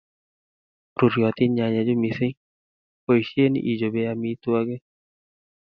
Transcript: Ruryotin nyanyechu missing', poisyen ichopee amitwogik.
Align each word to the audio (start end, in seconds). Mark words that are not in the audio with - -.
Ruryotin 0.97 1.51
nyanyechu 1.55 1.95
missing', 2.01 2.39
poisyen 3.03 3.53
ichopee 3.71 4.09
amitwogik. 4.11 4.83